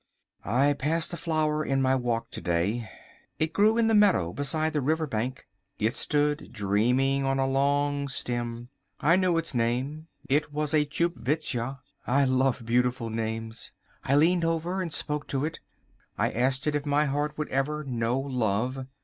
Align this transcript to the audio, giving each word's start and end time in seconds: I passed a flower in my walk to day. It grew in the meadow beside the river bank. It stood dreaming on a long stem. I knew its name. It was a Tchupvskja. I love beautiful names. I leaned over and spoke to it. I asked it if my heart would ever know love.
I 0.45 0.73
passed 0.73 1.13
a 1.13 1.15
flower 1.15 1.63
in 1.63 1.79
my 1.79 1.93
walk 1.95 2.31
to 2.31 2.41
day. 2.41 2.89
It 3.37 3.53
grew 3.53 3.77
in 3.77 3.85
the 3.85 3.93
meadow 3.93 4.33
beside 4.33 4.73
the 4.73 4.81
river 4.81 5.05
bank. 5.05 5.45
It 5.77 5.93
stood 5.93 6.51
dreaming 6.51 7.23
on 7.23 7.37
a 7.37 7.45
long 7.45 8.07
stem. 8.07 8.69
I 8.99 9.15
knew 9.15 9.37
its 9.37 9.53
name. 9.53 10.07
It 10.27 10.51
was 10.51 10.73
a 10.73 10.85
Tchupvskja. 10.87 11.81
I 12.07 12.23
love 12.25 12.65
beautiful 12.65 13.11
names. 13.11 13.73
I 14.03 14.15
leaned 14.15 14.43
over 14.43 14.81
and 14.81 14.91
spoke 14.91 15.27
to 15.27 15.45
it. 15.45 15.59
I 16.17 16.31
asked 16.31 16.65
it 16.65 16.73
if 16.73 16.83
my 16.83 17.05
heart 17.05 17.37
would 17.37 17.49
ever 17.49 17.83
know 17.83 18.19
love. 18.21 18.87